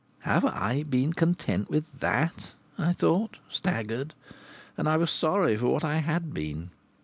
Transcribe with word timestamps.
"Have 0.21 0.45
I 0.45 0.81
been 0.81 1.13
content 1.13 1.69
with 1.69 1.85
that?" 1.99 2.53
I 2.75 2.91
thought, 2.93 3.37
staggered. 3.49 4.15
And 4.75 4.89
I 4.89 4.97
was 4.97 5.11
sorry 5.11 5.55
for 5.57 5.67
what 5.67 5.83
I 5.83 5.97
had 5.97 6.33
been. 6.33 6.71